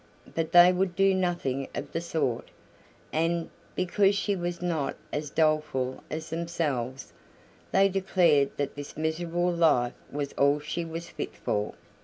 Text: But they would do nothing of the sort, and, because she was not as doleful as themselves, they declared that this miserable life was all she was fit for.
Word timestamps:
But 0.33 0.51
they 0.51 0.73
would 0.73 0.95
do 0.95 1.13
nothing 1.13 1.67
of 1.75 1.91
the 1.91 2.01
sort, 2.01 2.49
and, 3.13 3.51
because 3.75 4.15
she 4.15 4.35
was 4.35 4.59
not 4.59 4.95
as 5.13 5.29
doleful 5.29 6.01
as 6.09 6.31
themselves, 6.31 7.13
they 7.71 7.87
declared 7.87 8.49
that 8.57 8.73
this 8.73 8.97
miserable 8.97 9.51
life 9.51 9.93
was 10.11 10.33
all 10.33 10.59
she 10.59 10.85
was 10.85 11.07
fit 11.07 11.35
for. 11.35 11.75